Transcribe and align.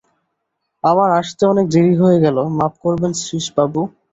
আমার 0.83 1.09
আসতে 1.19 1.43
অনেক 1.51 1.65
দেরি 1.73 1.93
হয়ে 2.01 2.17
গেল, 2.25 2.37
মাপ 2.57 2.73
করবেন 2.83 3.11
শ্রীশবাবু! 3.21 3.81